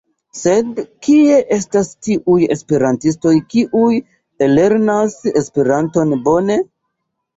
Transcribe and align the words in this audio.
Sed 0.37 0.79
kie 1.07 1.33
estas 1.57 1.91
tiuj 2.07 2.47
esperantistoj 2.57 3.35
kiuj 3.53 4.01
ellernas 4.47 5.19
Esperanton 5.45 6.17
bone? 6.31 6.59